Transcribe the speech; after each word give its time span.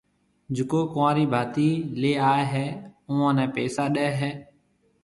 جڪو 0.55 0.79
ڪنوارِي 0.93 1.25
ڀاتِي 1.33 1.69
ليائيَ 2.01 2.43
ھيََََ 2.53 2.65
اوئون 3.09 3.31
نيَ 3.37 3.45
پيسا 3.55 3.83
ڏَي 3.95 4.07
ھيََََ 4.19 4.31